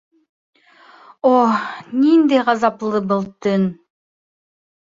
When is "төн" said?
3.47-3.69